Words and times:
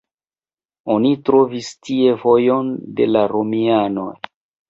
Oni 0.93 1.11
trovis 1.29 1.67
tie 1.89 2.15
vojon 2.23 2.73
de 3.01 3.07
la 3.13 3.23
romianoj. 3.35 4.11